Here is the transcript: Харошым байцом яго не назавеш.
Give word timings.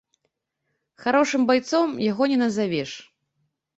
Харошым 1.03 1.41
байцом 1.51 1.87
яго 2.11 2.23
не 2.33 2.37
назавеш. 2.43 2.91